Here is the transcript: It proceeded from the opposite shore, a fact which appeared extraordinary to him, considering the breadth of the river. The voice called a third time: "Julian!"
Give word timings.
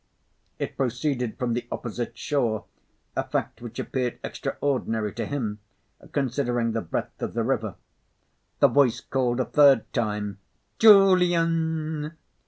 It 0.57 0.77
proceeded 0.77 1.37
from 1.37 1.53
the 1.53 1.67
opposite 1.71 2.17
shore, 2.17 2.65
a 3.15 3.21
fact 3.23 3.61
which 3.61 3.77
appeared 3.77 4.17
extraordinary 4.23 5.13
to 5.13 5.27
him, 5.27 5.59
considering 6.11 6.71
the 6.71 6.81
breadth 6.81 7.21
of 7.21 7.35
the 7.35 7.43
river. 7.43 7.75
The 8.61 8.67
voice 8.67 8.99
called 8.99 9.39
a 9.39 9.45
third 9.45 9.93
time: 9.93 10.39
"Julian!" 10.79 12.17